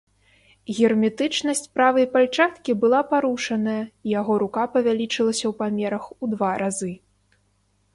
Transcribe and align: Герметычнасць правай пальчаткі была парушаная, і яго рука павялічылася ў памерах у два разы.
Герметычнасць 0.77 1.61
правай 1.75 2.05
пальчаткі 2.15 2.77
была 2.85 3.03
парушаная, 3.13 3.79
і 3.85 4.07
яго 4.19 4.41
рука 4.45 4.63
павялічылася 4.75 5.43
ў 5.47 5.53
памерах 5.65 6.03
у 6.23 6.37
два 6.37 6.51
разы. 6.65 6.93